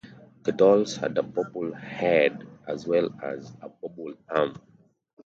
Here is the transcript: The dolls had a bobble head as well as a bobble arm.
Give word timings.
The 0.45 0.51
dolls 0.51 0.95
had 0.97 1.15
a 1.19 1.21
bobble 1.21 1.75
head 1.75 2.47
as 2.67 2.87
well 2.87 3.11
as 3.21 3.55
a 3.61 3.69
bobble 3.69 4.15
arm. 4.27 4.59